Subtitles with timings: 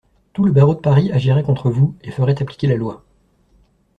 [0.33, 3.05] Tout le barreau de Paris agirait contre vous, et ferait appliquer la loi!